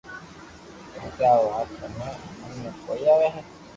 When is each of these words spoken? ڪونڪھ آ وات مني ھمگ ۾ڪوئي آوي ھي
ڪونڪھ 0.93 1.21
آ 1.29 1.31
وات 1.45 1.69
مني 1.79 2.09
ھمگ 2.41 2.59
۾ڪوئي 2.85 3.03
آوي 3.13 3.27
ھي 3.33 3.41